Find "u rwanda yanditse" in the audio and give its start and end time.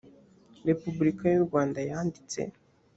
1.39-2.39